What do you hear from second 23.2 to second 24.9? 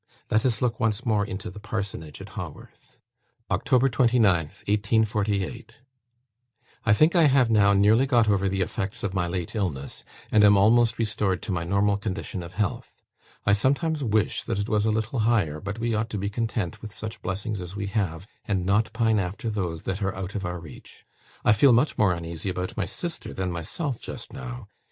than myself just now.